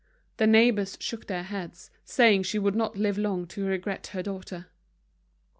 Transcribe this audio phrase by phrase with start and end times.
[0.37, 4.65] The neighbors shook their heads, saying she would not live long to regret her daughter.